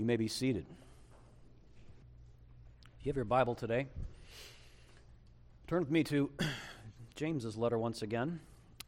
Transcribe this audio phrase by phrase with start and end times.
[0.00, 0.64] You may be seated.
[2.98, 3.86] If you have your Bible today,
[5.66, 6.30] turn with me to
[7.16, 8.40] James's letter once again,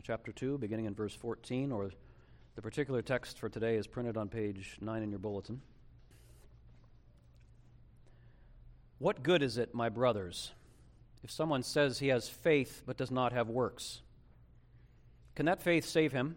[0.02, 1.90] chapter 2, beginning in verse 14, or
[2.54, 5.60] the particular text for today is printed on page 9 in your bulletin.
[8.98, 10.52] What good is it, my brothers,
[11.22, 14.00] if someone says he has faith but does not have works?
[15.34, 16.36] Can that faith save him?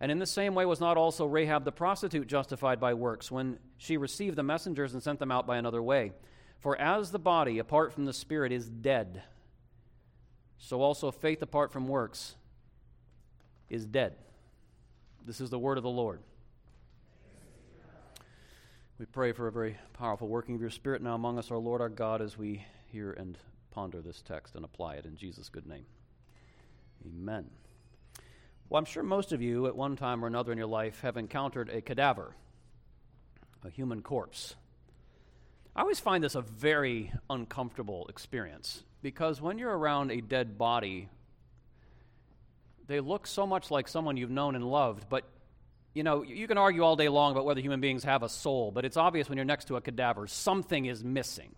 [0.00, 3.58] And in the same way, was not also Rahab the prostitute justified by works when
[3.78, 6.12] she received the messengers and sent them out by another way?
[6.60, 9.22] For as the body apart from the spirit is dead,
[10.58, 12.36] so also faith apart from works
[13.68, 14.14] is dead.
[15.24, 16.20] This is the word of the Lord.
[18.98, 21.80] We pray for a very powerful working of your Spirit now among us, our Lord,
[21.80, 23.38] our God, as we hear and
[23.70, 25.86] ponder this text and apply it in Jesus' good name.
[27.06, 27.48] Amen.
[28.68, 31.16] Well, I'm sure most of you, at one time or another in your life, have
[31.16, 32.34] encountered a cadaver,
[33.64, 34.56] a human corpse.
[35.74, 41.08] I always find this a very uncomfortable experience because when you're around a dead body,
[42.88, 45.24] they look so much like someone you've known and loved, but
[45.94, 48.70] you know, you can argue all day long about whether human beings have a soul,
[48.70, 51.54] but it's obvious when you're next to a cadaver, something is missing.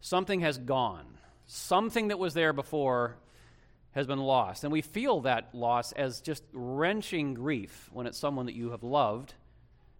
[0.00, 1.06] Something has gone.
[1.46, 3.16] Something that was there before
[3.96, 4.62] has been lost.
[4.62, 8.82] And we feel that loss as just wrenching grief when it's someone that you have
[8.82, 9.32] loved.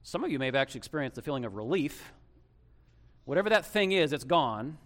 [0.03, 2.13] Some of you may have actually experienced the feeling of relief.
[3.25, 4.77] Whatever that thing is, it's gone.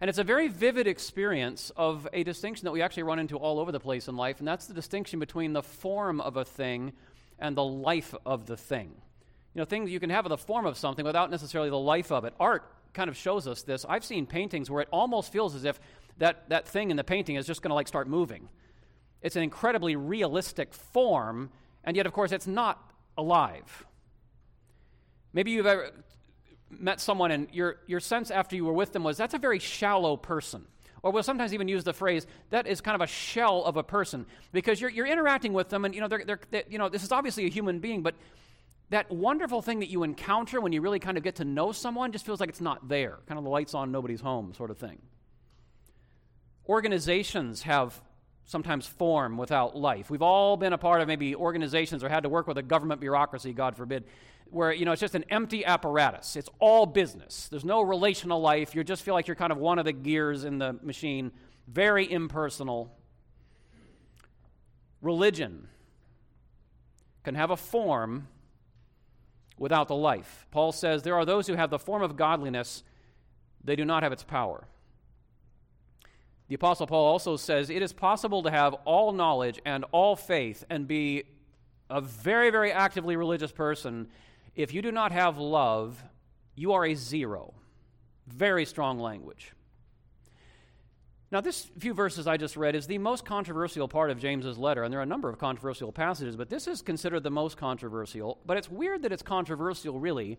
[0.00, 3.60] And it's a very vivid experience of a distinction that we actually run into all
[3.60, 6.92] over the place in life, and that's the distinction between the form of a thing
[7.38, 8.90] and the life of the thing.
[9.54, 12.24] You know, things you can have the form of something without necessarily the life of
[12.24, 12.34] it.
[12.40, 13.86] Art kind of shows us this.
[13.88, 15.78] I've seen paintings where it almost feels as if
[16.18, 18.48] that, that thing in the painting is just going to like start moving.
[19.22, 21.50] It's an incredibly realistic form,
[21.82, 23.86] and yet, of course, it's not alive.
[25.32, 25.90] Maybe you've ever
[26.70, 29.58] met someone and your, your sense after you were with them was that's a very
[29.58, 30.66] shallow person.
[31.02, 33.82] Or we'll sometimes even use the phrase, that is kind of a shell of a
[33.82, 34.24] person.
[34.52, 37.02] Because you're, you're interacting with them, and you know, they're, they're, they, you know, this
[37.02, 38.14] is obviously a human being, but
[38.88, 42.10] that wonderful thing that you encounter when you really kind of get to know someone
[42.12, 43.18] just feels like it's not there.
[43.26, 44.98] Kind of the lights on, nobody's home sort of thing.
[46.68, 48.00] Organizations have
[48.46, 50.10] sometimes form without life.
[50.10, 53.00] We've all been a part of maybe organizations or had to work with a government
[53.00, 54.04] bureaucracy, God forbid,
[54.50, 56.36] where you know it's just an empty apparatus.
[56.36, 57.48] It's all business.
[57.48, 58.74] There's no relational life.
[58.74, 61.32] You just feel like you're kind of one of the gears in the machine.
[61.66, 62.94] Very impersonal.
[65.00, 65.68] Religion
[67.24, 68.28] can have a form
[69.58, 70.46] without the life.
[70.50, 72.82] Paul says there are those who have the form of godliness,
[73.62, 74.66] they do not have its power.
[76.48, 80.64] The Apostle Paul also says it is possible to have all knowledge and all faith
[80.68, 81.24] and be
[81.88, 84.08] a very, very actively religious person.
[84.54, 86.02] If you do not have love,
[86.54, 87.54] you are a zero.
[88.26, 89.52] Very strong language.
[91.30, 94.84] Now, this few verses I just read is the most controversial part of James's letter,
[94.84, 98.38] and there are a number of controversial passages, but this is considered the most controversial.
[98.46, 100.38] But it's weird that it's controversial, really,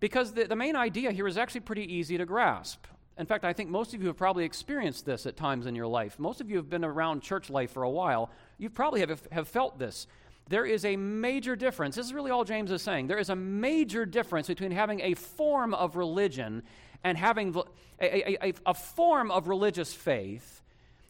[0.00, 2.84] because the, the main idea here is actually pretty easy to grasp.
[3.18, 5.88] In fact, I think most of you have probably experienced this at times in your
[5.88, 6.18] life.
[6.20, 8.30] Most of you have been around church life for a while.
[8.58, 10.06] You probably have, have felt this.
[10.48, 11.96] There is a major difference.
[11.96, 13.08] This is really all James is saying.
[13.08, 16.62] There is a major difference between having a form of religion
[17.02, 17.54] and having
[18.00, 20.62] a, a, a form of religious faith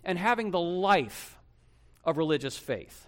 [0.02, 1.38] and having the life
[2.04, 3.06] of religious faith.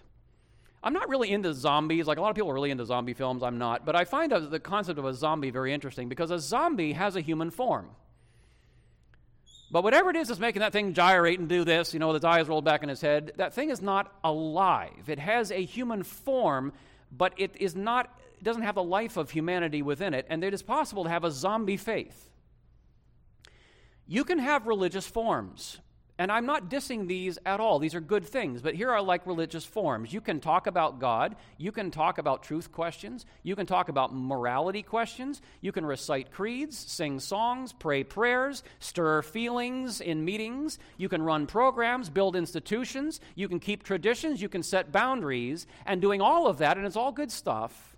[0.83, 2.05] I'm not really into zombies.
[2.05, 3.41] Like a lot of people are really into zombie films.
[3.41, 3.85] I'm not.
[3.85, 7.21] But I find the concept of a zombie very interesting because a zombie has a
[7.21, 7.89] human form.
[9.71, 12.17] But whatever it is that's making that thing gyrate and do this, you know, with
[12.17, 15.07] its eyes rolled back in his head, that thing is not alive.
[15.07, 16.73] It has a human form,
[17.11, 20.51] but it is not it doesn't have the life of humanity within it, and it
[20.51, 22.27] is possible to have a zombie faith.
[24.07, 25.77] You can have religious forms.
[26.21, 27.79] And I'm not dissing these at all.
[27.79, 28.61] These are good things.
[28.61, 30.13] But here are like religious forms.
[30.13, 31.35] You can talk about God.
[31.57, 33.25] You can talk about truth questions.
[33.41, 35.41] You can talk about morality questions.
[35.61, 40.77] You can recite creeds, sing songs, pray prayers, stir feelings in meetings.
[40.95, 43.19] You can run programs, build institutions.
[43.33, 44.43] You can keep traditions.
[44.43, 45.65] You can set boundaries.
[45.87, 47.97] And doing all of that, and it's all good stuff.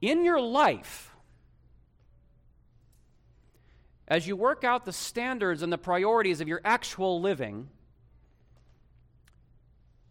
[0.00, 1.15] In your life,
[4.08, 7.68] as you work out the standards and the priorities of your actual living,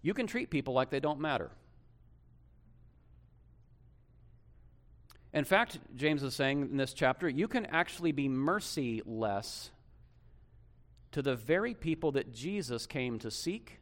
[0.02, 1.52] you can treat people like they don't matter.
[5.34, 9.72] In fact, James is saying in this chapter, you can actually be merciless
[11.12, 13.80] to the very people that Jesus came to seek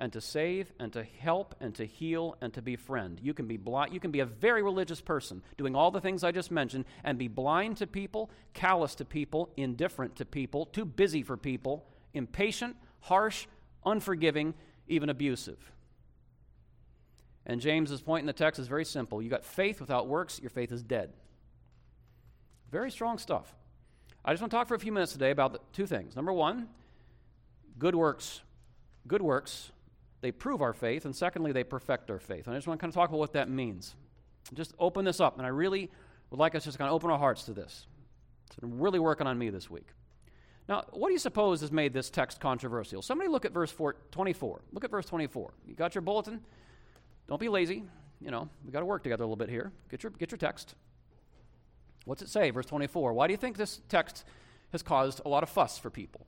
[0.00, 3.20] and to save and to help and to heal and to befriend.
[3.22, 6.24] You can be blind, you can be a very religious person doing all the things
[6.24, 10.84] I just mentioned and be blind to people, callous to people, indifferent to people, too
[10.84, 11.84] busy for people,
[12.14, 13.46] impatient, harsh,
[13.84, 14.54] unforgiving,
[14.88, 15.72] even abusive.
[17.46, 19.22] And James's point in the text is very simple.
[19.22, 21.12] You got faith without works, your faith is dead.
[22.70, 23.54] Very strong stuff.
[24.24, 26.16] I just want to talk for a few minutes today about two things.
[26.16, 26.68] Number one,
[27.78, 28.40] good works.
[29.06, 29.72] Good works
[30.22, 32.46] they prove our faith, and secondly, they perfect our faith.
[32.46, 33.94] And I just want to kind of talk about what that means.
[34.54, 35.90] Just open this up, and I really
[36.30, 37.86] would like us just kind of open our hearts to this.
[38.46, 39.88] It's been really working on me this week.
[40.68, 43.02] Now, what do you suppose has made this text controversial?
[43.02, 44.60] Somebody look at verse 4, 24.
[44.72, 45.52] Look at verse 24.
[45.66, 46.40] You got your bulletin?
[47.26, 47.82] Don't be lazy.
[48.20, 49.72] You know, we got to work together a little bit here.
[49.90, 50.76] Get your, get your text.
[52.04, 52.50] What's it say?
[52.50, 53.12] Verse 24.
[53.12, 54.24] Why do you think this text
[54.70, 56.26] has caused a lot of fuss for people?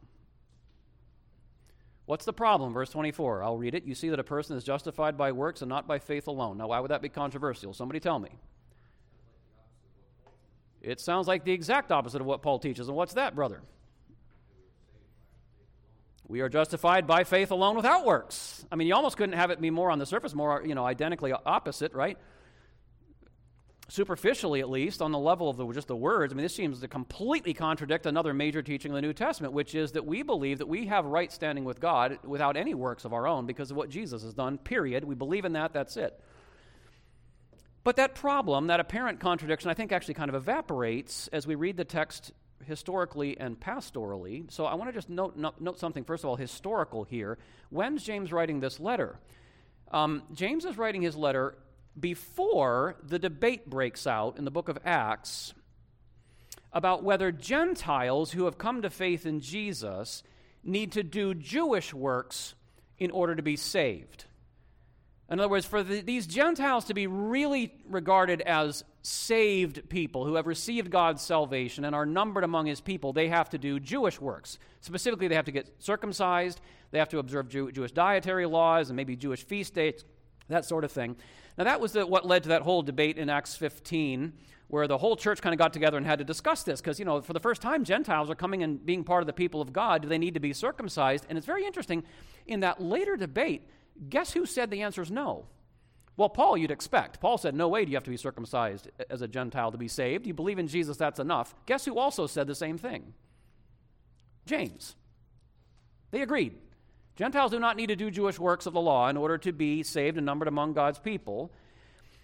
[2.07, 2.73] What's the problem?
[2.73, 3.43] Verse 24.
[3.43, 3.85] I'll read it.
[3.85, 6.59] You see that a person is justified by works and not by faith alone.
[6.59, 7.73] Now, why would that be controversial?
[7.73, 8.31] Somebody tell me.
[10.83, 12.89] It sounds like the exact opposite of what Paul teaches.
[12.89, 13.63] And what's that, brother?
[16.29, 18.65] We are justified by faith alone without works.
[18.71, 20.85] I mean, you almost couldn't have it be more on the surface, more, you know,
[20.85, 22.19] identically opposite, right?
[23.89, 26.81] Superficially at least, on the level of the, just the words, I mean, this seems
[26.81, 30.59] to completely contradict another major teaching of the New Testament, which is that we believe
[30.59, 33.77] that we have right standing with God without any works of our own because of
[33.77, 35.05] what Jesus has done, period.
[35.05, 36.19] We believe in that, that's it.
[37.83, 41.77] But that problem, that apparent contradiction, I think actually kind of evaporates as we read
[41.77, 42.33] the text
[42.65, 44.51] historically and pastorally.
[44.51, 47.37] So I want to just note, note, note something, first of all, historical here.
[47.69, 49.19] When's James writing this letter?
[49.93, 51.57] Um, James is writing his letter
[51.99, 55.55] before the debate breaks out in the book of Acts
[56.73, 60.23] about whether Gentiles who have come to faith in Jesus
[60.65, 62.55] need to do Jewish works
[62.99, 64.25] in order to be saved.
[65.31, 70.35] In other words, for the, these Gentiles to be really regarded as saved people who
[70.35, 74.21] have received God's salvation and are numbered among his people, they have to do Jewish
[74.21, 74.59] works.
[74.81, 78.97] Specifically, they have to get circumcised, they have to observe Jew, Jewish dietary laws and
[78.97, 80.05] maybe Jewish feast dates,
[80.49, 81.17] that sort of thing.
[81.57, 84.33] Now, that was the, what led to that whole debate in Acts 15,
[84.69, 87.05] where the whole church kind of got together and had to discuss this, because, you
[87.05, 89.73] know, for the first time, Gentiles are coming and being part of the people of
[89.73, 90.03] God.
[90.03, 91.27] Do they need to be circumcised?
[91.29, 92.03] And it's very interesting.
[92.47, 93.69] In that later debate,
[94.09, 95.47] guess who said the answer is no?
[96.17, 97.21] Well, Paul, you'd expect.
[97.21, 99.89] Paul said, No way do you have to be circumcised as a Gentile to be
[99.89, 100.27] saved.
[100.27, 101.55] You believe in Jesus, that's enough.
[101.67, 103.15] Guess who also said the same thing?
[104.47, 104.95] James.
[106.13, 106.57] They agreed.
[107.17, 109.83] Gentiles do not need to do Jewish works of the law in order to be
[109.83, 111.53] saved and numbered among God's people.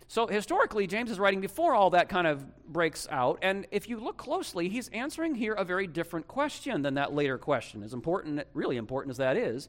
[0.09, 3.39] So, historically, James is writing before all that kind of breaks out.
[3.43, 7.39] And if you look closely, he's answering here a very different question than that later
[7.39, 9.69] question, as important, really important as that is.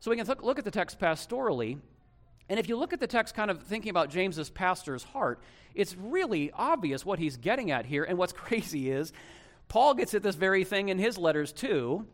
[0.00, 1.78] So, we can th- look at the text pastorally.
[2.48, 5.40] And if you look at the text kind of thinking about James's pastor's heart,
[5.74, 8.04] it's really obvious what he's getting at here.
[8.04, 9.12] And what's crazy is,
[9.68, 12.06] Paul gets at this very thing in his letters too.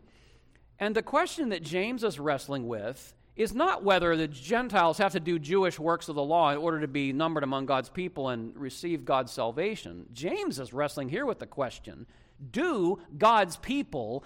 [0.80, 5.20] And the question that James is wrestling with is not whether the Gentiles have to
[5.20, 8.56] do Jewish works of the law in order to be numbered among God's people and
[8.56, 10.06] receive God's salvation.
[10.12, 12.06] James is wrestling here with the question
[12.50, 14.24] do God's people,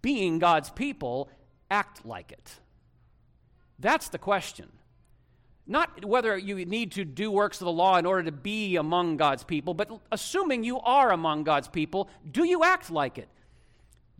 [0.00, 1.28] being God's people,
[1.68, 2.60] act like it?
[3.80, 4.70] That's the question.
[5.66, 9.16] Not whether you need to do works of the law in order to be among
[9.16, 13.28] God's people, but assuming you are among God's people, do you act like it?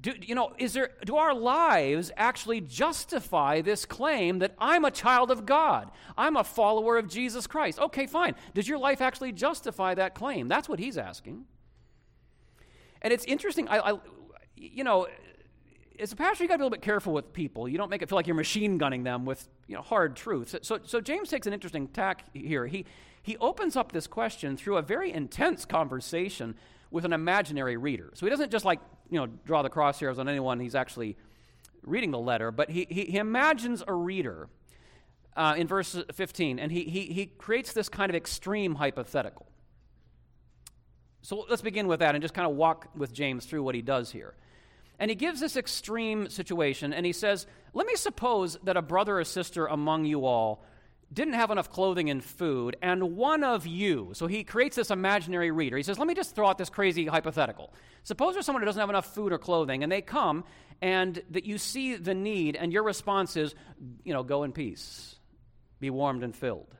[0.06, 4.90] Do, you know, is there, do our lives actually justify this claim that I'm a
[4.92, 5.90] child of God?
[6.16, 7.80] I'm a follower of Jesus Christ.
[7.80, 8.36] Okay, fine.
[8.54, 10.46] Does your life actually justify that claim?
[10.46, 11.46] That's what he's asking.
[13.02, 13.66] And it's interesting.
[13.66, 13.98] I, I
[14.56, 15.08] you know,
[15.98, 17.68] as a pastor, you got to be a little bit careful with people.
[17.68, 20.54] You don't make it feel like you're machine gunning them with you know hard truths.
[20.62, 22.68] So, so James takes an interesting tack here.
[22.68, 22.86] He
[23.25, 26.54] he opens up this question through a very intense conversation
[26.90, 28.11] with an imaginary reader.
[28.14, 31.16] So he doesn't just like, you know, draw the crosshairs on anyone he's actually
[31.83, 34.49] reading the letter, but he, he, he imagines a reader
[35.37, 39.47] uh, in verse 15, and he, he, he creates this kind of extreme hypothetical.
[41.23, 43.83] So let's begin with that and just kind of walk with James through what he
[43.83, 44.35] does here.
[44.99, 49.19] And he gives this extreme situation, and he says, Let me suppose that a brother
[49.19, 50.64] or sister among you all
[51.12, 55.50] didn't have enough clothing and food, and one of you, so he creates this imaginary
[55.50, 55.76] reader.
[55.76, 57.72] He says, Let me just throw out this crazy hypothetical.
[58.02, 60.44] Suppose there's someone who doesn't have enough food or clothing, and they come,
[60.82, 63.54] and that you see the need, and your response is,
[64.04, 65.16] You know, go in peace
[65.80, 66.75] be warmed and filled.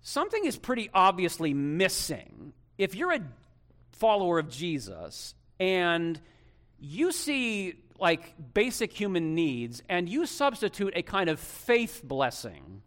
[0.00, 2.52] Something is pretty obviously missing.
[2.78, 3.20] If you're a
[3.92, 6.20] follower of Jesus and
[6.78, 12.82] you see like basic human needs and you substitute a kind of faith blessing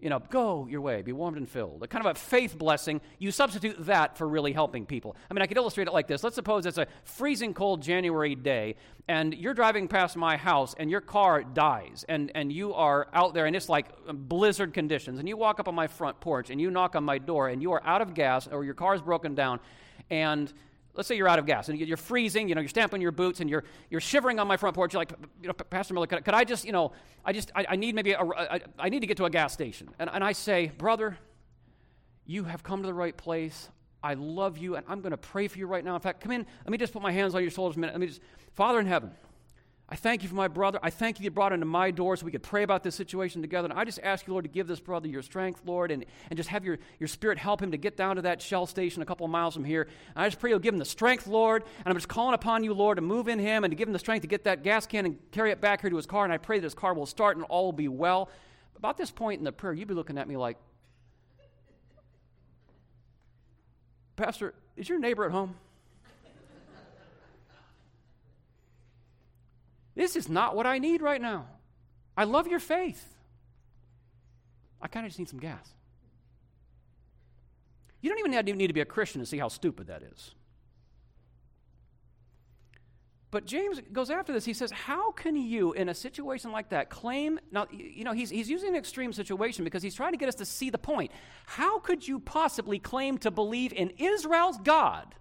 [0.00, 1.82] you know, go your way, be warmed and filled.
[1.82, 5.14] A kind of a faith blessing, you substitute that for really helping people.
[5.30, 6.24] I mean, I could illustrate it like this.
[6.24, 8.76] Let's suppose it's a freezing cold January day,
[9.08, 13.34] and you're driving past my house, and your car dies, and, and you are out
[13.34, 16.60] there, and it's like blizzard conditions, and you walk up on my front porch, and
[16.60, 19.34] you knock on my door, and you are out of gas, or your car's broken
[19.34, 19.60] down,
[20.08, 20.52] and
[20.94, 23.40] let's say you're out of gas and you're freezing, you know, you're stamping your boots
[23.40, 24.92] and you're, you're shivering on my front porch.
[24.92, 26.92] You're like, you know, Pastor Miller, could, could I just, you know,
[27.24, 29.52] I just, I, I need maybe, a, I, I need to get to a gas
[29.52, 29.88] station.
[29.98, 31.16] And, and I say, brother,
[32.26, 33.68] you have come to the right place.
[34.02, 35.94] I love you and I'm going to pray for you right now.
[35.94, 37.92] In fact, come in, let me just put my hands on your shoulders a minute.
[37.92, 38.20] Let me just,
[38.54, 39.10] Father in heaven,
[39.92, 40.78] I thank you for my brother.
[40.84, 43.42] I thank you you brought into my door so we could pray about this situation
[43.42, 43.68] together.
[43.68, 46.36] And I just ask you, Lord, to give this brother your strength, Lord, and, and
[46.36, 49.04] just have your, your spirit help him to get down to that Shell station a
[49.04, 49.88] couple of miles from here.
[50.14, 51.64] And I just pray you'll give him the strength, Lord.
[51.78, 53.92] And I'm just calling upon you, Lord, to move in him and to give him
[53.92, 56.22] the strength to get that gas can and carry it back here to his car.
[56.22, 58.30] And I pray that his car will start and all will be well.
[58.76, 60.56] About this point in the prayer, you'd be looking at me like,
[64.14, 65.56] Pastor, is your neighbor at home?
[70.00, 71.44] This is not what I need right now.
[72.16, 73.06] I love your faith.
[74.80, 75.74] I kind of just need some gas.
[78.00, 80.34] You don't even need to be a Christian to see how stupid that is.
[83.30, 84.46] But James goes after this.
[84.46, 87.38] He says, How can you, in a situation like that, claim?
[87.52, 90.34] Now, you know, he's, he's using an extreme situation because he's trying to get us
[90.36, 91.12] to see the point.
[91.44, 95.14] How could you possibly claim to believe in Israel's God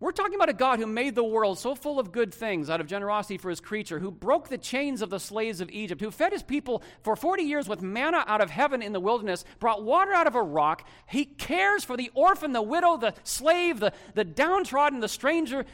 [0.00, 2.80] we're talking about a God who made the world so full of good things out
[2.80, 6.10] of generosity for his creature, who broke the chains of the slaves of Egypt, who
[6.10, 9.82] fed his people for 40 years with manna out of heaven in the wilderness, brought
[9.82, 10.88] water out of a rock.
[11.06, 15.66] He cares for the orphan, the widow, the slave, the, the downtrodden, the stranger.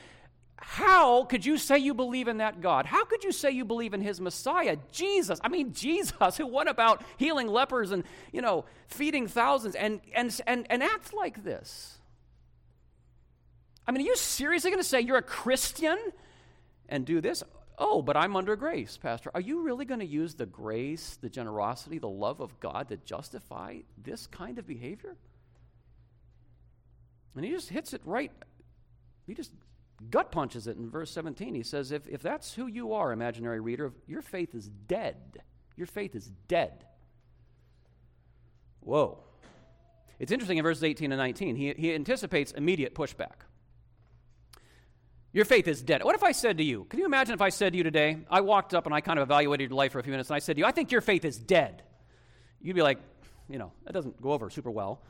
[0.57, 2.87] How could you say you believe in that God?
[2.87, 5.39] How could you say you believe in his Messiah, Jesus?
[5.45, 8.03] I mean, Jesus, who went about healing lepers and,
[8.33, 11.99] you know, feeding thousands and, and, and, and acts like this.
[13.87, 15.97] I mean, are you seriously going to say you're a Christian
[16.89, 17.43] and do this?
[17.79, 19.31] Oh, but I'm under grace, Pastor.
[19.35, 22.97] Are you really going to use the grace, the generosity, the love of God to
[22.97, 25.17] justify this kind of behavior?
[27.35, 28.33] And he just hits it right.
[29.27, 29.53] He just
[30.11, 31.55] gut punches it in verse 17.
[31.55, 35.43] He says, if, if that's who you are, imaginary reader, your faith is dead.
[35.77, 36.85] Your faith is dead.
[38.81, 39.19] Whoa.
[40.19, 41.57] It's interesting in verses 18 and 19.
[41.57, 43.46] He, he anticipates immediate pushback.
[45.37, 46.03] Your faith is dead.
[46.03, 48.17] What if I said to you, can you imagine if I said to you today,
[48.31, 50.35] I walked up and I kind of evaluated your life for a few minutes and
[50.35, 51.83] I said to you, I think your faith is dead.
[52.63, 52.99] You'd be like,
[53.47, 55.03] you know, that doesn't go over super well.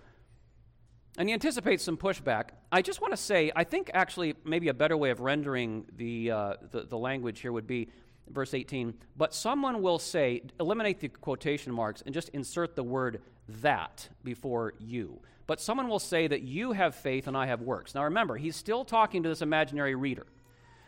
[1.16, 2.48] And he anticipates some pushback.
[2.72, 6.32] I just want to say, I think actually maybe a better way of rendering the,
[6.32, 7.86] uh, the, the language here would be
[8.30, 8.94] verse 18.
[9.16, 14.74] But someone will say, eliminate the quotation marks and just insert the word that before
[14.78, 15.20] you.
[15.46, 17.94] But someone will say that you have faith and I have works.
[17.94, 20.26] Now remember, he's still talking to this imaginary reader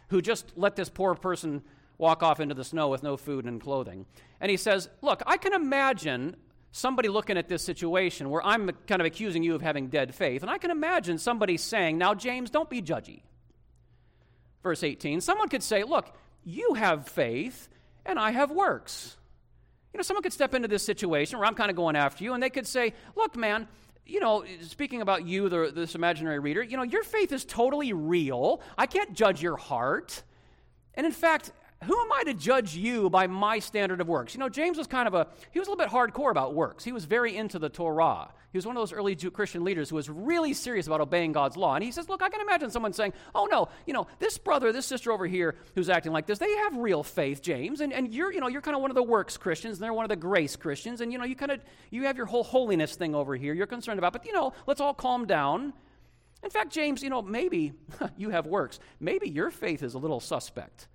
[0.08, 1.62] who just let this poor person
[1.96, 4.06] walk off into the snow with no food and clothing.
[4.40, 6.36] And he says, Look, I can imagine
[6.72, 10.42] somebody looking at this situation where I'm kind of accusing you of having dead faith.
[10.42, 13.22] And I can imagine somebody saying, Now, James, don't be judgy.
[14.62, 16.14] Verse 18, someone could say, Look,
[16.44, 17.68] you have faith
[18.06, 19.16] and I have works.
[19.92, 22.34] You know, someone could step into this situation where I'm kind of going after you,
[22.34, 23.68] and they could say, Look, man,
[24.06, 27.92] you know, speaking about you, the, this imaginary reader, you know, your faith is totally
[27.92, 28.60] real.
[28.76, 30.22] I can't judge your heart.
[30.94, 31.52] And in fact,
[31.84, 34.34] who am I to judge you by my standard of works?
[34.34, 36.82] You know, James was kind of a, he was a little bit hardcore about works.
[36.82, 38.30] He was very into the Torah.
[38.50, 41.30] He was one of those early Jew Christian leaders who was really serious about obeying
[41.32, 41.76] God's law.
[41.76, 44.72] And he says, Look, I can imagine someone saying, Oh, no, you know, this brother,
[44.72, 47.80] this sister over here who's acting like this, they have real faith, James.
[47.80, 49.92] And, and you're, you know, you're kind of one of the works Christians, and they're
[49.92, 51.00] one of the grace Christians.
[51.00, 53.66] And, you know, you kind of, you have your whole holiness thing over here you're
[53.66, 54.12] concerned about.
[54.12, 55.74] But, you know, let's all calm down.
[56.42, 57.74] In fact, James, you know, maybe
[58.16, 58.80] you have works.
[58.98, 60.88] Maybe your faith is a little suspect.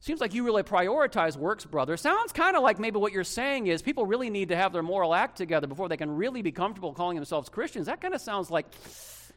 [0.00, 1.96] Seems like you really prioritize works, brother.
[1.96, 4.82] Sounds kind of like maybe what you're saying is people really need to have their
[4.82, 7.86] moral act together before they can really be comfortable calling themselves Christians.
[7.86, 8.66] That kind of sounds like,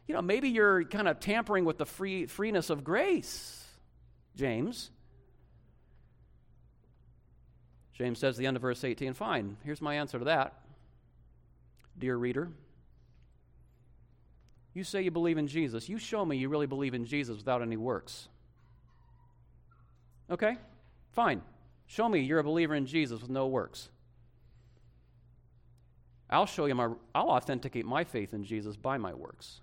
[0.07, 3.65] you know, maybe you're kind of tampering with the free, freeness of grace,
[4.35, 4.91] James.
[7.93, 10.53] James says the end of verse 18, fine, here's my answer to that.
[11.97, 12.49] Dear reader,
[14.73, 15.89] you say you believe in Jesus.
[15.89, 18.29] You show me you really believe in Jesus without any works.
[20.29, 20.57] Okay,
[21.12, 21.41] fine.
[21.88, 23.89] Show me you're a believer in Jesus with no works.
[26.29, 29.62] I'll show you my, I'll authenticate my faith in Jesus by my works.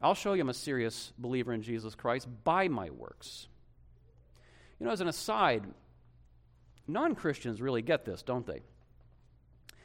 [0.00, 3.48] I'll show you I'm a serious believer in Jesus Christ by my works.
[4.78, 5.64] You know, as an aside,
[6.86, 8.62] non Christians really get this, don't they?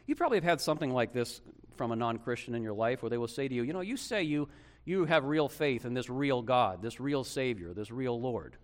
[0.05, 1.41] You probably have had something like this
[1.77, 3.81] from a non Christian in your life where they will say to you, You know,
[3.81, 4.49] you say you,
[4.85, 8.57] you have real faith in this real God, this real Savior, this real Lord.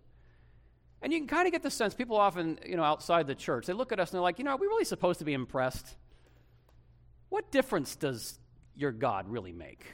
[1.06, 3.68] And you can kind of get the sense, people often, you know, outside the church,
[3.68, 5.34] they look at us and they're like, you know, are we really supposed to be
[5.34, 5.96] impressed?
[7.30, 8.40] What difference does
[8.76, 9.86] your God really make?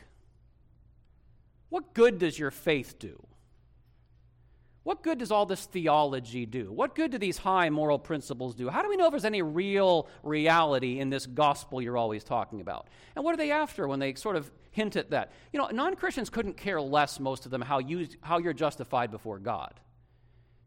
[1.67, 3.21] What good does your faith do?
[4.83, 6.71] What good does all this theology do?
[6.71, 8.69] What good do these high moral principles do?
[8.69, 12.61] How do we know if there's any real reality in this gospel you're always talking
[12.61, 12.87] about?
[13.17, 15.33] And what are they after when they sort of hint at that?
[15.51, 19.11] You know, non Christians couldn't care less, most of them, how, you, how you're justified
[19.11, 19.73] before God.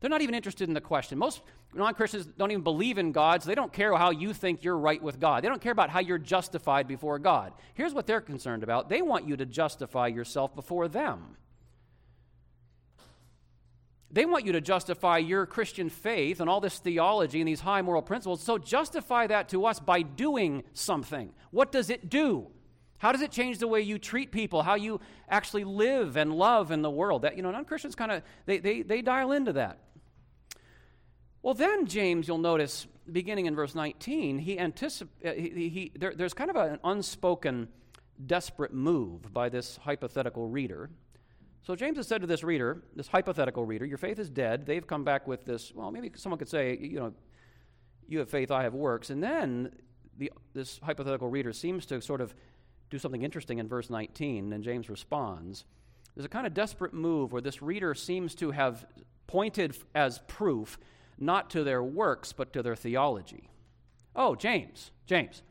[0.04, 1.16] They're not even interested in the question.
[1.16, 1.40] Most
[1.72, 4.76] non Christians don't even believe in God, so they don't care how you think you're
[4.76, 5.42] right with God.
[5.42, 7.54] They don't care about how you're justified before God.
[7.72, 11.38] Here's what they're concerned about they want you to justify yourself before them.
[14.10, 17.80] They want you to justify your Christian faith and all this theology and these high
[17.80, 18.42] moral principles.
[18.42, 21.32] So justify that to us by doing something.
[21.50, 22.48] What does it do?
[22.98, 26.70] How does it change the way you treat people, how you actually live and love
[26.72, 27.22] in the world?
[27.22, 29.78] That, you know, non-Christians kind of, they, they, they dial into that.
[31.44, 36.14] Well, then, James, you'll notice, beginning in verse 19, he anticip- uh, he, he, there,
[36.14, 37.68] there's kind of an unspoken,
[38.26, 40.88] desperate move by this hypothetical reader.
[41.62, 44.64] So James has said to this reader, this hypothetical reader, your faith is dead.
[44.64, 47.12] They've come back with this, well, maybe someone could say, you know,
[48.08, 49.10] you have faith, I have works.
[49.10, 49.70] And then
[50.16, 52.34] the, this hypothetical reader seems to sort of
[52.88, 55.66] do something interesting in verse 19, and James responds.
[56.16, 58.86] There's a kind of desperate move where this reader seems to have
[59.26, 60.78] pointed as proof
[61.18, 63.48] not to their works, but to their theology.
[64.16, 65.42] Oh, James, James.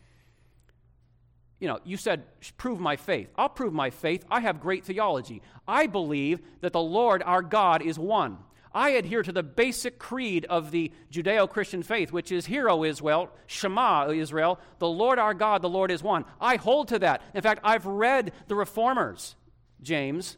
[1.60, 2.23] You know, you said,
[2.58, 3.30] prove my faith.
[3.38, 4.26] I'll prove my faith.
[4.30, 5.41] I have great theology.
[5.67, 8.38] I believe that the Lord our God is one.
[8.73, 12.84] I adhere to the basic creed of the Judeo Christian faith, which is Hear, O
[12.84, 16.26] Israel, Shema, Israel, the Lord our God, the Lord is one.
[16.41, 17.21] I hold to that.
[17.36, 19.36] In fact, I've read the reformers,
[19.82, 20.38] James.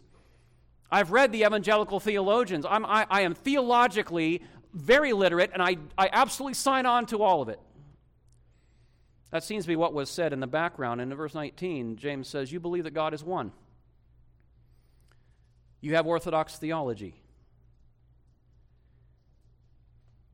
[0.92, 2.66] I've read the evangelical theologians.
[2.70, 4.44] I'm, I, I am theologically
[4.76, 7.60] very literate, and I, I absolutely sign on to all of it.
[9.32, 11.02] That seems to be what was said in the background.
[11.02, 13.52] And in verse 19, James says, You believe that God is one.
[15.82, 17.16] You have orthodox theology.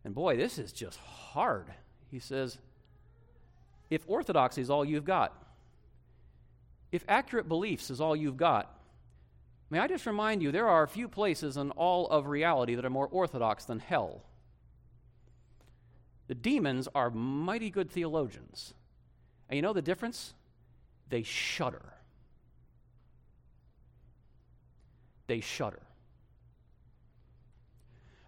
[0.03, 1.67] And boy, this is just hard.
[2.09, 2.57] He says,
[3.89, 5.35] If orthodoxy is all you've got,
[6.91, 8.75] if accurate beliefs is all you've got,
[9.69, 12.85] may I just remind you there are a few places in all of reality that
[12.85, 14.23] are more orthodox than hell.
[16.31, 18.73] The demons are mighty good theologians.
[19.49, 20.33] And you know the difference?
[21.09, 21.81] They shudder.
[25.27, 25.81] They shudder.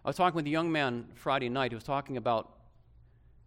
[0.04, 2.52] I was talking with a young man Friday night who was talking about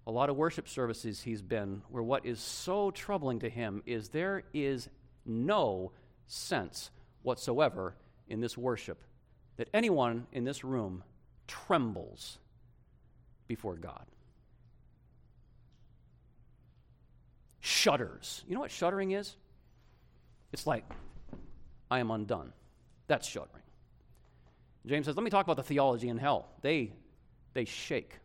[0.08, 4.10] a lot of worship services he's been where what is so troubling to him is
[4.10, 4.90] there is
[5.24, 5.92] no
[6.26, 6.90] sense
[7.22, 7.96] whatsoever
[8.28, 9.04] in this worship
[9.58, 11.04] that anyone in this room
[11.46, 12.40] trembles
[13.48, 14.08] before God.
[17.68, 18.44] Shudders.
[18.48, 19.36] You know what shuddering is?
[20.54, 20.86] It's like,
[21.92, 22.54] I am undone.
[23.08, 23.64] That's shuddering.
[24.86, 26.48] James says, let me talk about the theology in hell.
[26.62, 26.94] They,
[27.54, 28.20] they shake.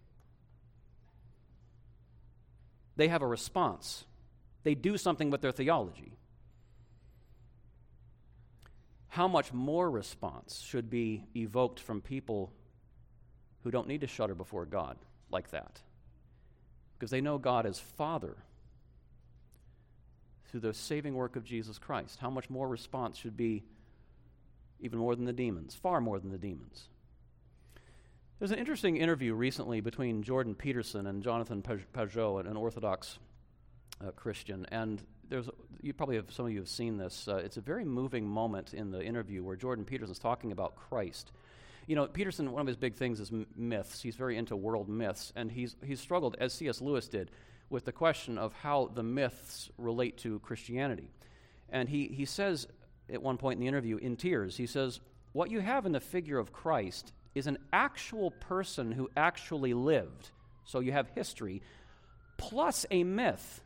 [2.96, 4.05] They have a response.
[4.62, 6.16] They do something with their theology.
[9.09, 12.52] How much more response should be evoked from people
[13.64, 14.96] who don't need to shudder before God
[15.31, 15.81] like that
[16.94, 18.37] because they know God as Father
[20.53, 22.21] through the saving work of Jesus Christ.
[22.21, 23.65] How much more response should be
[24.81, 26.88] even more than the demons, far more than the demons.
[28.38, 33.19] There's an interesting interview recently between Jordan Peterson and Jonathan Pageau, an Orthodox
[34.05, 35.49] uh, Christian, and there's
[35.81, 37.29] you probably have some of you have seen this.
[37.29, 40.75] Uh, it's a very moving moment in the interview where Jordan Peterson is talking about
[40.75, 41.33] Christ.
[41.87, 44.03] You know, Peterson, one of his big things is m- myths.
[44.03, 46.81] He's very into world myths, and he's he's struggled, as C.S.
[46.81, 47.31] Lewis did,
[47.72, 51.11] with the question of how the myths relate to Christianity.
[51.70, 52.68] And he, he says
[53.11, 55.00] at one point in the interview, in tears, he says,
[55.32, 60.30] What you have in the figure of Christ is an actual person who actually lived.
[60.64, 61.62] So you have history,
[62.37, 63.62] plus a myth.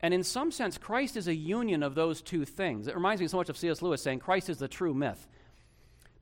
[0.00, 2.88] And in some sense, Christ is a union of those two things.
[2.88, 3.80] It reminds me so much of C.S.
[3.80, 5.28] Lewis saying Christ is the true myth.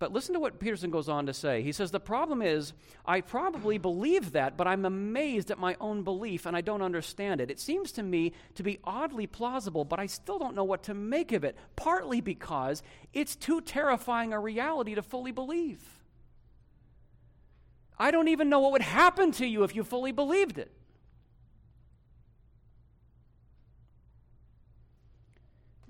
[0.01, 1.61] But listen to what Peterson goes on to say.
[1.61, 2.73] He says, The problem is,
[3.05, 7.43] I probably believe that, but I'm amazed at my own belief and I don't understand
[7.43, 7.51] it.
[7.51, 10.95] It seems to me to be oddly plausible, but I still don't know what to
[10.95, 12.83] make of it, partly because
[13.13, 15.83] it's too terrifying a reality to fully believe.
[17.99, 20.73] I don't even know what would happen to you if you fully believed it.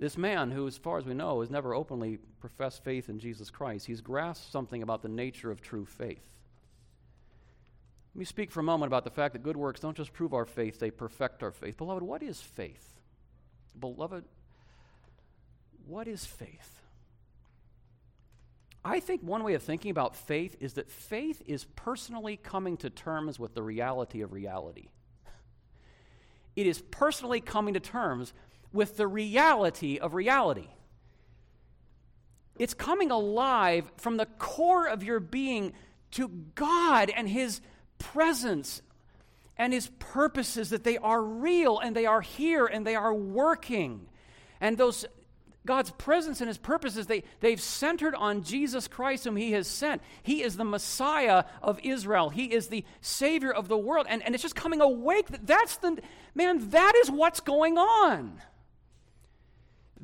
[0.00, 3.50] This man, who, as far as we know, has never openly professed faith in Jesus
[3.50, 6.26] Christ, he's grasped something about the nature of true faith.
[8.14, 10.32] Let me speak for a moment about the fact that good works don't just prove
[10.32, 11.76] our faith, they perfect our faith.
[11.76, 12.98] Beloved, what is faith?
[13.78, 14.24] Beloved,
[15.86, 16.80] what is faith?
[18.82, 22.88] I think one way of thinking about faith is that faith is personally coming to
[22.88, 24.88] terms with the reality of reality.
[26.56, 28.32] It is personally coming to terms
[28.72, 30.68] with the reality of reality.
[32.58, 35.72] It's coming alive from the core of your being
[36.12, 37.60] to God and His
[37.98, 38.82] presence
[39.56, 44.06] and His purposes, that they are real and they are here and they are working.
[44.60, 45.06] And those
[45.66, 50.00] God's presence and his purposes, they, they've centered on Jesus Christ, whom he has sent.
[50.22, 52.30] He is the Messiah of Israel.
[52.30, 54.06] He is the Savior of the world.
[54.08, 55.26] And, and it's just coming awake.
[55.28, 55.98] That's the,
[56.34, 58.40] man, that is what's going on.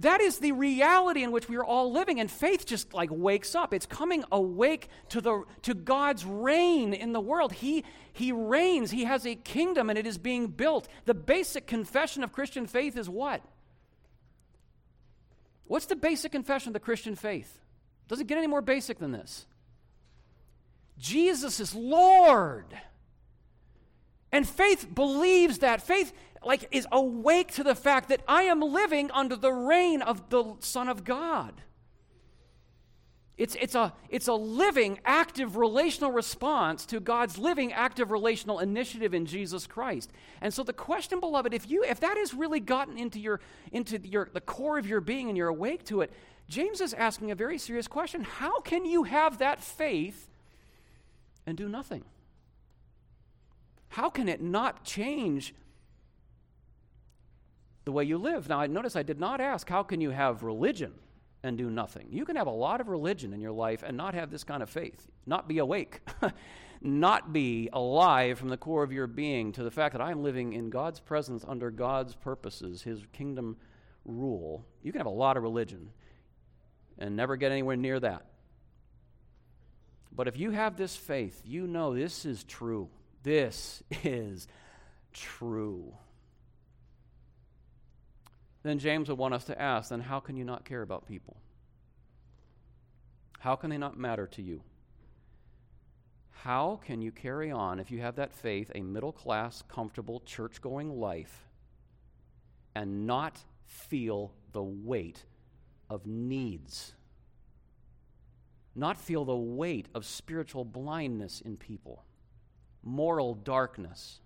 [0.00, 3.54] That is the reality in which we are all living, and faith just like wakes
[3.54, 3.72] up.
[3.72, 7.52] It's coming awake to, the, to God's reign in the world.
[7.52, 7.82] He,
[8.12, 10.86] he reigns, He has a kingdom, and it is being built.
[11.06, 13.42] The basic confession of Christian faith is what?
[15.66, 17.58] What's the basic confession of the Christian faith?
[18.06, 19.46] Does it get any more basic than this?
[20.98, 22.66] Jesus is Lord.
[24.36, 25.80] And faith believes that.
[25.80, 26.12] Faith
[26.44, 30.56] like is awake to the fact that I am living under the reign of the
[30.60, 31.54] Son of God.
[33.38, 39.14] It's, it's, a, it's a living, active, relational response to God's living, active, relational initiative
[39.14, 40.12] in Jesus Christ.
[40.42, 43.40] And so the question, beloved, if, you, if that has really gotten into, your,
[43.72, 46.12] into your, the core of your being and you're awake to it,
[46.46, 48.22] James is asking a very serious question.
[48.22, 50.28] How can you have that faith
[51.46, 52.04] and do nothing?
[53.96, 55.54] How can it not change
[57.86, 58.48] the way you live.
[58.48, 60.92] Now, notice I did not ask, how can you have religion
[61.42, 62.08] and do nothing?
[62.10, 64.62] You can have a lot of religion in your life and not have this kind
[64.62, 66.00] of faith, not be awake,
[66.82, 70.52] not be alive from the core of your being to the fact that I'm living
[70.52, 73.56] in God's presence under God's purposes, His kingdom
[74.04, 74.66] rule.
[74.82, 75.90] You can have a lot of religion
[76.98, 78.26] and never get anywhere near that.
[80.10, 82.88] But if you have this faith, you know this is true.
[83.26, 84.46] This is
[85.12, 85.92] true
[88.66, 91.36] then James would want us to ask then how can you not care about people?
[93.38, 94.60] How can they not matter to you?
[96.30, 100.60] How can you carry on, if you have that faith, a middle class, comfortable, church
[100.60, 101.48] going life
[102.74, 105.24] and not feel the weight
[105.88, 106.92] of needs?
[108.74, 112.04] Not feel the weight of spiritual blindness in people,
[112.86, 114.20] moral darkness,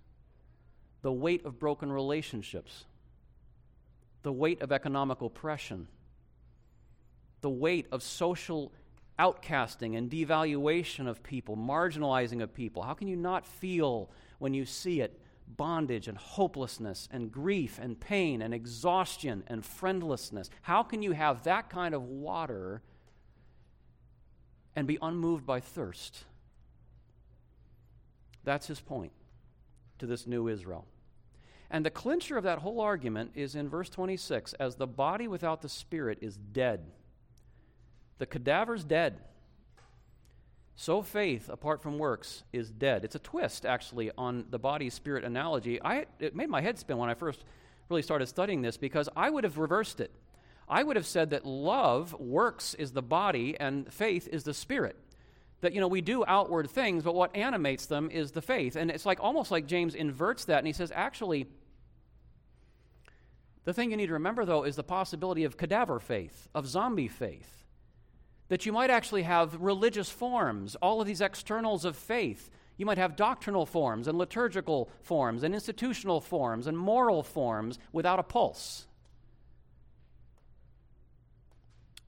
[1.02, 2.84] the weight of broken relationships
[4.22, 5.86] the weight of economic oppression,
[7.40, 8.72] the weight of social
[9.18, 12.82] outcasting and devaluation of people, marginalizing of people.
[12.82, 15.20] How can you not feel when you see it
[15.56, 20.50] bondage and hopelessness and grief and pain and exhaustion and friendlessness?
[20.62, 22.82] How can you have that kind of water
[24.76, 26.24] and be unmoved by thirst?
[28.44, 29.12] That's his point
[29.98, 30.86] to this new Israel.
[31.70, 35.62] And the clincher of that whole argument is in verse 26 as the body without
[35.62, 36.80] the spirit is dead.
[38.18, 39.20] The cadaver's dead.
[40.74, 43.04] So faith, apart from works, is dead.
[43.04, 45.80] It's a twist, actually, on the body spirit analogy.
[45.82, 47.44] I, it made my head spin when I first
[47.88, 50.10] really started studying this because I would have reversed it.
[50.68, 54.96] I would have said that love, works, is the body, and faith is the spirit.
[55.60, 58.76] That, you know, we do outward things, but what animates them is the faith.
[58.76, 61.46] And it's like almost like James inverts that, and he says, actually,
[63.64, 67.08] the thing you need to remember, though, is the possibility of cadaver faith, of zombie
[67.08, 67.64] faith.
[68.48, 72.50] That you might actually have religious forms, all of these externals of faith.
[72.78, 78.18] You might have doctrinal forms and liturgical forms and institutional forms and moral forms without
[78.18, 78.86] a pulse.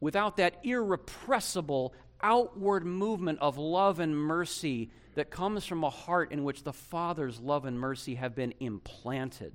[0.00, 6.44] Without that irrepressible outward movement of love and mercy that comes from a heart in
[6.44, 9.52] which the Father's love and mercy have been implanted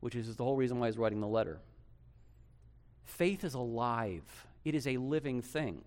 [0.00, 1.60] which is the whole reason why he's writing the letter.
[3.04, 4.24] Faith is alive,
[4.64, 5.82] it is a living thing.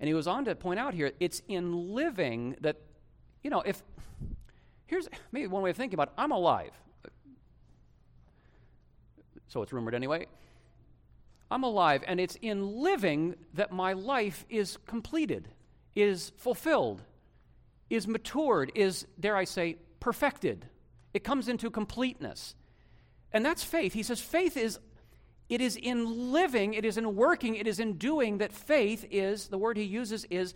[0.00, 2.76] And he goes on to point out here it's in living that,
[3.42, 3.82] you know, if,
[4.86, 6.70] here's maybe one way of thinking about it I'm alive.
[9.48, 10.26] So it's rumored anyway.
[11.50, 15.48] I'm alive, and it's in living that my life is completed,
[15.94, 17.02] is fulfilled,
[17.88, 20.66] is matured, is, dare I say, perfected.
[21.14, 22.54] It comes into completeness.
[23.32, 23.94] And that's faith.
[23.94, 24.78] He says faith is
[25.48, 29.48] it is in living, it is in working, it is in doing that faith is,
[29.48, 30.52] the word he uses is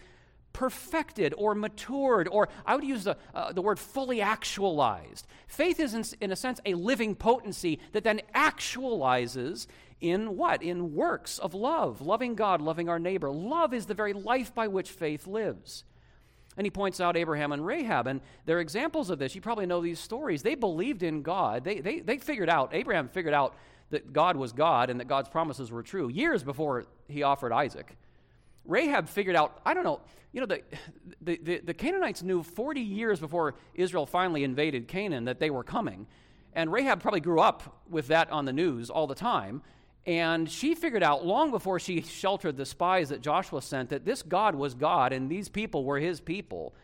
[0.53, 5.27] perfected or matured, or I would use the, uh, the word fully actualized.
[5.47, 9.67] Faith is, in, in a sense, a living potency that then actualizes
[10.03, 10.63] in what?
[10.63, 13.31] In works of love, loving God, loving our neighbor.
[13.31, 15.85] Love is the very life by which faith lives.
[16.57, 19.35] And he points out Abraham and Rahab, and they're examples of this.
[19.35, 20.43] You probably know these stories.
[20.43, 21.65] They believed in God.
[21.65, 23.55] They, they, they figured out, Abraham figured out
[23.91, 27.97] that God was God and that God's promises were true years before he offered Isaac.
[28.65, 30.01] Rahab figured out, I don't know,
[30.33, 30.63] you know, the,
[31.21, 35.65] the, the, the Canaanites knew 40 years before Israel finally invaded Canaan that they were
[35.65, 36.07] coming.
[36.55, 39.63] And Rahab probably grew up with that on the news all the time.
[40.05, 44.23] And she figured out long before she sheltered the spies that Joshua sent that this
[44.23, 46.75] God was God and these people were his people.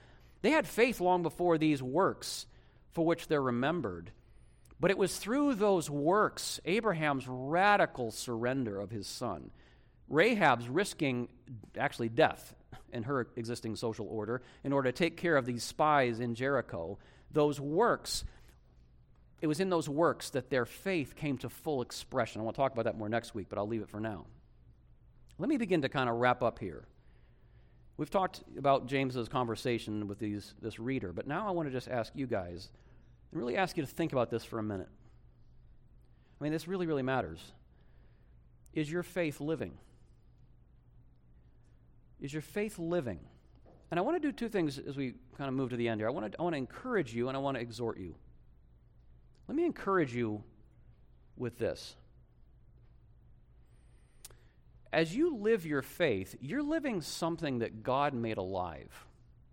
[0.43, 2.47] They had faith long before these works
[2.93, 4.13] for which they're remembered.
[4.81, 9.51] But it was through those works, Abraham's radical surrender of his son,
[10.09, 11.29] Rahab's risking
[11.77, 12.55] actually death
[12.93, 16.99] in her existing social order in order to take care of these spies in Jericho,
[17.31, 18.25] those works
[19.41, 22.41] it was in those works that their faith came to full expression.
[22.41, 24.27] I want to talk about that more next week, but I'll leave it for now.
[25.39, 26.87] Let me begin to kind of wrap up here.
[27.97, 31.89] We've talked about James's conversation with these, this reader, but now I want to just
[31.89, 32.71] ask you guys
[33.31, 34.89] and really ask you to think about this for a minute.
[36.41, 37.41] I mean, this really, really matters.
[38.73, 39.79] Is your faith living?
[42.21, 43.21] Is your faith living?
[43.91, 46.01] And I want to do two things as we kind of move to the end
[46.01, 46.09] here.
[46.09, 48.15] I want to, I want to encourage you and I want to exhort you.
[49.49, 50.45] Let me encourage you
[51.37, 51.97] with this.
[54.93, 59.07] As you live your faith, you're living something that God made alive.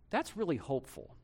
[0.09, 1.15] That's really hopeful.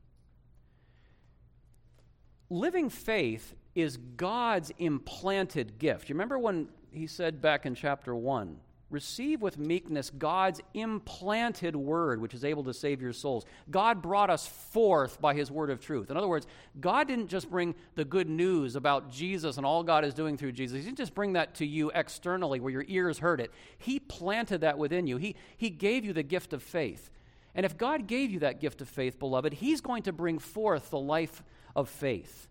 [2.50, 6.08] Living faith is God's implanted gift.
[6.08, 8.58] You remember when he said back in chapter 1
[8.92, 13.46] Receive with meekness God's implanted word, which is able to save your souls.
[13.70, 16.10] God brought us forth by his word of truth.
[16.10, 16.46] In other words,
[16.78, 20.52] God didn't just bring the good news about Jesus and all God is doing through
[20.52, 20.76] Jesus.
[20.76, 23.50] He didn't just bring that to you externally where your ears heard it.
[23.78, 25.16] He planted that within you.
[25.16, 27.08] He, he gave you the gift of faith.
[27.54, 30.90] And if God gave you that gift of faith, beloved, He's going to bring forth
[30.90, 31.42] the life
[31.74, 32.46] of faith.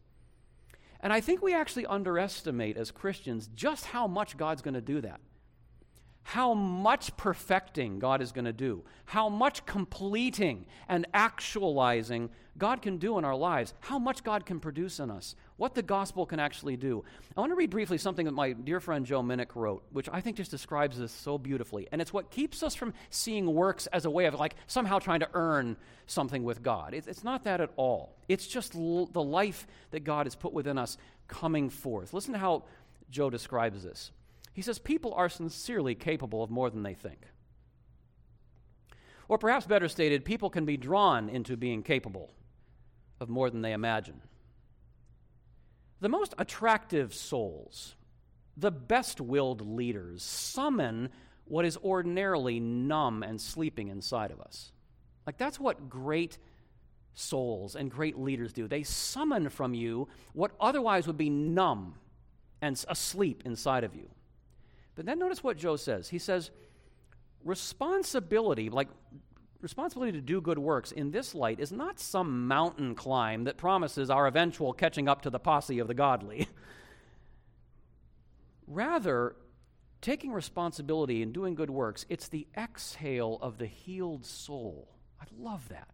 [0.99, 5.01] And I think we actually underestimate as Christians just how much God's going to do
[5.01, 5.19] that
[6.23, 12.97] how much perfecting God is going to do, how much completing and actualizing God can
[12.97, 16.39] do in our lives, how much God can produce in us, what the gospel can
[16.39, 17.03] actually do.
[17.35, 20.21] I want to read briefly something that my dear friend Joe Minnick wrote, which I
[20.21, 21.87] think just describes this so beautifully.
[21.91, 25.21] And it's what keeps us from seeing works as a way of like somehow trying
[25.21, 26.93] to earn something with God.
[26.93, 28.15] It's, not that at all.
[28.27, 32.13] It's just the life that God has put within us coming forth.
[32.13, 32.63] Listen to how
[33.09, 34.11] Joe describes this.
[34.53, 37.25] He says people are sincerely capable of more than they think.
[39.27, 42.33] Or perhaps better stated, people can be drawn into being capable
[43.19, 44.21] of more than they imagine.
[46.01, 47.95] The most attractive souls,
[48.57, 51.09] the best willed leaders, summon
[51.45, 54.73] what is ordinarily numb and sleeping inside of us.
[55.25, 56.37] Like, that's what great
[57.13, 58.67] souls and great leaders do.
[58.67, 61.95] They summon from you what otherwise would be numb
[62.61, 64.09] and asleep inside of you.
[64.95, 66.09] But then notice what Joe says.
[66.09, 66.51] He says,
[67.43, 68.89] responsibility, like
[69.61, 74.09] responsibility to do good works in this light is not some mountain climb that promises
[74.09, 76.47] our eventual catching up to the posse of the godly.
[78.67, 79.35] Rather,
[80.01, 84.89] taking responsibility and doing good works, it's the exhale of the healed soul.
[85.21, 85.89] I love that.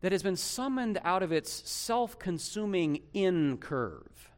[0.00, 4.31] That has been summoned out of its self consuming in curve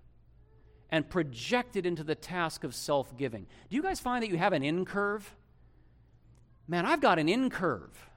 [0.94, 3.48] and projected into the task of self giving.
[3.68, 5.34] Do you guys find that you have an in curve?
[6.68, 8.08] Man, I've got an in curve.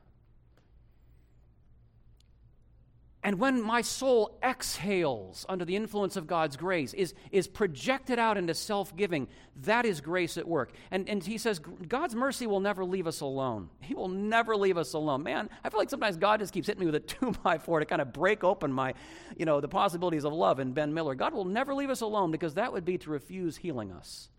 [3.28, 8.38] And when my soul exhales under the influence of God's grace, is, is projected out
[8.38, 9.28] into self giving,
[9.63, 10.72] that is grace at work.
[10.92, 13.70] And, and he says, God's mercy will never leave us alone.
[13.82, 15.24] He will never leave us alone.
[15.24, 17.82] Man, I feel like sometimes God just keeps hitting me with a two by four
[17.82, 18.94] to kind of break open my,
[19.36, 21.13] you know, the possibilities of love in Ben Miller.
[21.13, 24.30] God will never leave us alone because that would be to refuse healing us.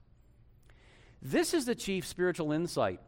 [1.21, 3.01] This is the chief spiritual insight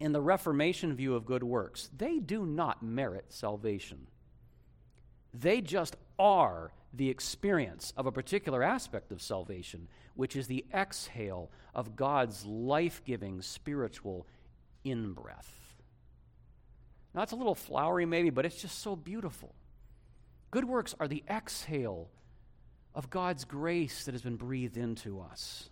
[0.00, 1.90] in the Reformation view of good works.
[1.94, 4.06] They do not merit salvation.
[5.38, 11.50] They just are the experience of a particular aspect of salvation, which is the exhale
[11.74, 14.26] of God's life giving spiritual
[14.82, 15.52] in breath.
[17.14, 19.54] Now, it's a little flowery, maybe, but it's just so beautiful.
[20.50, 22.08] Good works are the exhale
[22.94, 25.68] of God's grace that has been breathed into us.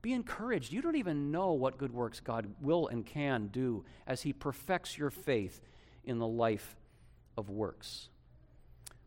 [0.00, 0.72] Be encouraged.
[0.72, 4.96] You don't even know what good works God will and can do as He perfects
[4.96, 5.60] your faith
[6.04, 6.76] in the life
[7.36, 8.08] of works.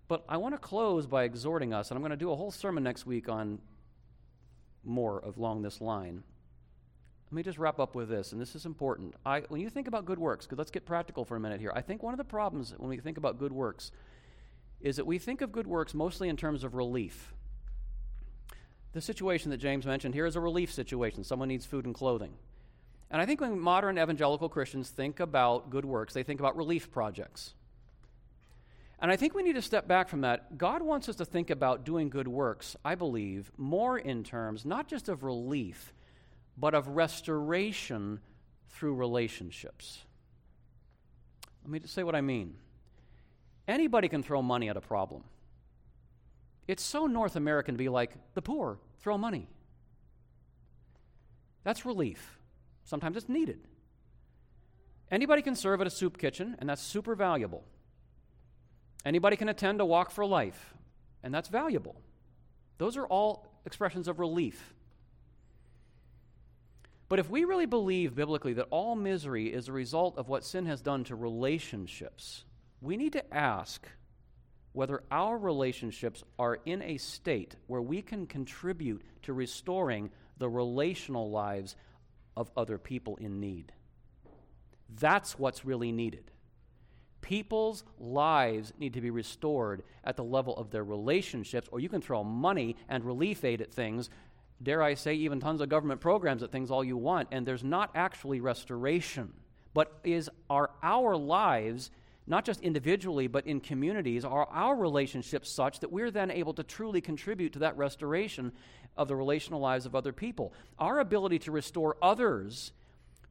[0.10, 2.52] But I want to close by exhorting us, and I'm going to do a whole
[2.52, 3.60] sermon next week on
[4.84, 6.24] more of along this line.
[7.28, 9.13] Let me just wrap up with this, and this is important.
[9.24, 11.72] I, when you think about good works, because let's get practical for a minute here,
[11.76, 13.91] I think one of the problems when we think about good works
[14.82, 17.36] is that we think of good works mostly in terms of relief.
[18.93, 21.24] The situation that James mentioned here is a relief situation.
[21.24, 22.34] Someone needs food and clothing.
[23.12, 26.89] And I think when modern evangelical Christians think about good works, they think about relief
[26.89, 27.54] projects.
[29.02, 30.58] And I think we need to step back from that.
[30.58, 34.88] God wants us to think about doing good works, I believe, more in terms not
[34.88, 35.94] just of relief,
[36.58, 38.20] but of restoration
[38.70, 40.00] through relationships.
[41.64, 42.56] Let me just say what I mean.
[43.68, 45.24] Anybody can throw money at a problem.
[46.68, 49.48] It's so North American to be like, the poor, throw money.
[51.64, 52.40] That's relief.
[52.84, 53.60] Sometimes it's needed.
[55.12, 57.64] Anybody can serve at a soup kitchen, and that's super valuable.
[59.06, 60.74] Anybody can attend a walk for life,
[61.24, 61.96] and that's valuable.
[62.78, 64.74] Those are all expressions of relief.
[67.08, 70.68] But if we really believe biblically that all misery is a result of what sin
[70.68, 72.44] has done to relationships,
[72.82, 73.88] we need to ask
[74.74, 81.32] whether our relationships are in a state where we can contribute to restoring the relational
[81.32, 81.76] lives
[82.38, 83.72] of other people in need.
[85.00, 86.32] That's what's really needed.
[87.22, 92.02] People's lives need to be restored at the level of their relationships, or you can
[92.02, 94.10] throw money and relief aid at things,
[94.62, 97.64] dare I say, even tons of government programs at things all you want, and there's
[97.64, 99.34] not actually restoration.
[99.74, 101.92] But is are our lives,
[102.26, 106.64] not just individually, but in communities, are our relationships such that we're then able to
[106.64, 108.52] truly contribute to that restoration
[108.98, 110.54] of the relational lives of other people?
[110.78, 112.72] Our ability to restore others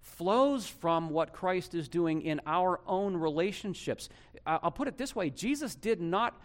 [0.00, 4.08] flows from what Christ is doing in our own relationships.
[4.46, 6.40] I'll put it this way Jesus did not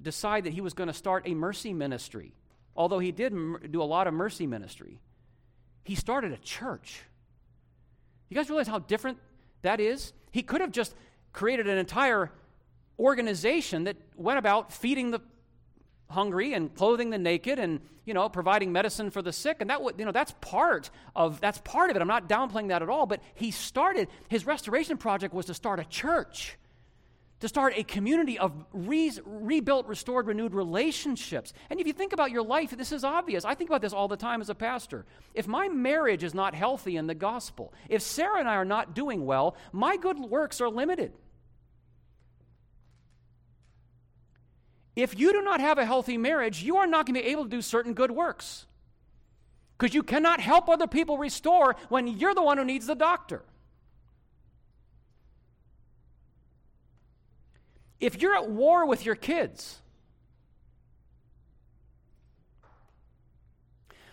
[0.00, 2.34] decide that he was going to start a mercy ministry,
[2.76, 3.32] although he did
[3.70, 5.00] do a lot of mercy ministry.
[5.84, 7.02] He started a church.
[8.28, 9.18] You guys realize how different
[9.62, 10.12] that is?
[10.30, 10.94] He could have just
[11.32, 12.30] created an entire
[12.98, 15.20] organization that went about feeding the
[16.10, 19.58] hungry and clothing the naked and you know providing medicine for the sick.
[19.60, 22.02] And that would you know that's part of that's part of it.
[22.02, 23.06] I'm not downplaying that at all.
[23.06, 26.56] But he started his restoration project was to start a church
[27.40, 31.52] to start a community of re- rebuilt restored renewed relationships.
[31.70, 33.44] And if you think about your life this is obvious.
[33.44, 35.04] I think about this all the time as a pastor.
[35.34, 38.94] If my marriage is not healthy in the gospel if sarah and i are not
[38.94, 41.12] doing well my good works are limited
[44.98, 47.44] If you do not have a healthy marriage, you are not going to be able
[47.44, 48.66] to do certain good works.
[49.78, 53.44] Because you cannot help other people restore when you're the one who needs the doctor.
[58.00, 59.80] If you're at war with your kids,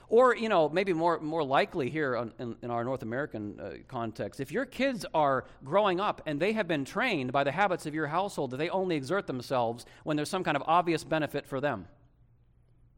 [0.07, 3.71] Or, you know, maybe more, more likely here on, in, in, our North American uh,
[3.87, 7.85] context, if your kids are growing up and they have been trained by the habits
[7.85, 11.45] of your household that they only exert themselves when there's some kind of obvious benefit
[11.47, 11.87] for them.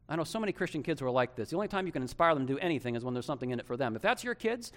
[0.08, 1.50] I know so many Christian kids who are like this.
[1.50, 3.60] The only time you can inspire them to do anything is when there's something in
[3.60, 3.96] it for them.
[3.96, 4.72] If that's your kids,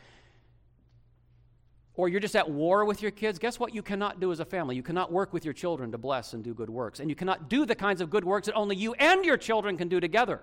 [1.93, 4.45] or you're just at war with your kids, guess what you cannot do as a
[4.45, 4.75] family?
[4.75, 6.99] You cannot work with your children to bless and do good works.
[6.99, 9.77] And you cannot do the kinds of good works that only you and your children
[9.77, 10.41] can do together.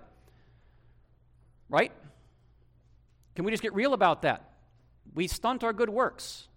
[1.69, 1.91] Right?
[3.35, 4.49] Can we just get real about that?
[5.13, 6.47] We stunt our good works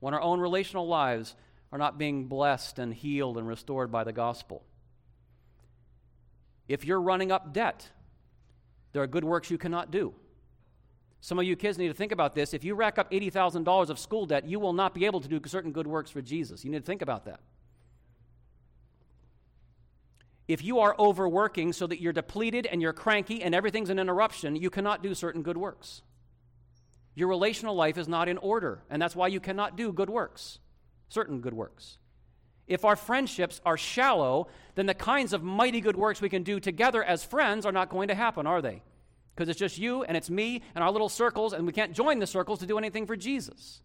[0.00, 1.34] when our own relational lives
[1.70, 4.64] are not being blessed and healed and restored by the gospel.
[6.66, 7.88] If you're running up debt,
[8.92, 10.14] there are good works you cannot do.
[11.20, 12.54] Some of you kids need to think about this.
[12.54, 15.40] If you rack up $80,000 of school debt, you will not be able to do
[15.46, 16.64] certain good works for Jesus.
[16.64, 17.40] You need to think about that.
[20.48, 24.56] If you are overworking so that you're depleted and you're cranky and everything's an interruption,
[24.56, 26.02] you cannot do certain good works.
[27.14, 30.58] Your relational life is not in order, and that's why you cannot do good works,
[31.08, 31.98] certain good works.
[32.66, 36.60] If our friendships are shallow, then the kinds of mighty good works we can do
[36.60, 38.82] together as friends are not going to happen, are they?
[39.38, 42.18] because it's just you and it's me and our little circles, and we can't join
[42.18, 43.80] the circles to do anything for Jesus.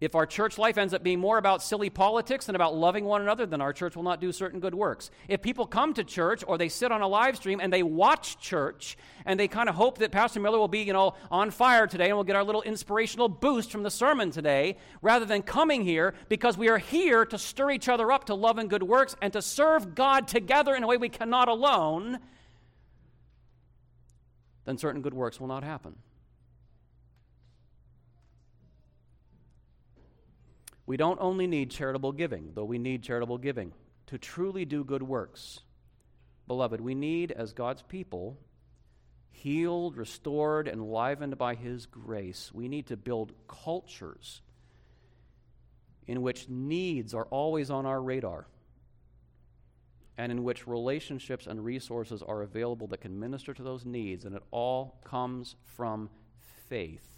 [0.00, 3.20] If our church life ends up being more about silly politics than about loving one
[3.20, 5.10] another, then our church will not do certain good works.
[5.28, 8.38] If people come to church or they sit on a live stream and they watch
[8.38, 8.96] church
[9.26, 12.06] and they kind of hope that Pastor Miller will be, you know, on fire today
[12.06, 16.14] and we'll get our little inspirational boost from the sermon today, rather than coming here
[16.30, 19.34] because we are here to stir each other up to love and good works and
[19.34, 22.20] to serve God together in a way we cannot alone,
[24.64, 25.96] then certain good works will not happen.
[30.90, 33.72] We don't only need charitable giving, though we need charitable giving,
[34.08, 35.60] to truly do good works.
[36.48, 38.36] Beloved, we need, as God's people,
[39.30, 44.42] healed, restored, enlivened by His grace, we need to build cultures
[46.08, 48.48] in which needs are always on our radar
[50.18, 54.24] and in which relationships and resources are available that can minister to those needs.
[54.24, 56.10] And it all comes from
[56.68, 57.09] faith.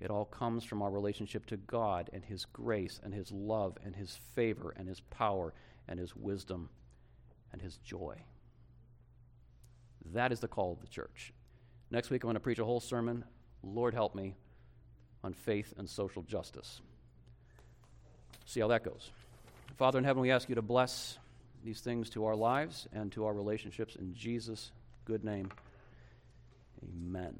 [0.00, 3.94] It all comes from our relationship to God and His grace and His love and
[3.94, 5.54] His favor and His power
[5.88, 6.68] and His wisdom
[7.52, 8.16] and His joy.
[10.12, 11.32] That is the call of the church.
[11.90, 13.24] Next week, I'm going to preach a whole sermon,
[13.62, 14.34] Lord help me,
[15.24, 16.80] on faith and social justice.
[18.44, 19.10] See how that goes.
[19.76, 21.18] Father in heaven, we ask you to bless
[21.64, 24.70] these things to our lives and to our relationships in Jesus'
[25.04, 25.50] good name.
[26.82, 27.34] Amen.